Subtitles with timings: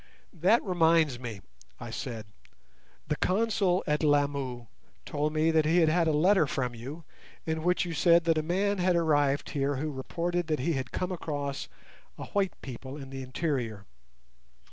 [0.33, 1.41] "That reminds me,"
[1.79, 2.25] I said,
[3.07, 4.65] "the Consul at Lamu
[5.05, 7.03] told me that he had had a letter from you,
[7.45, 10.91] in which you said that a man had arrived here who reported that he had
[10.91, 11.69] come across
[12.17, 13.85] a white people in the interior.